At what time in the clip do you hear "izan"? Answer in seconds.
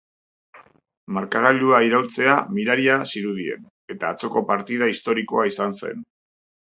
5.51-5.77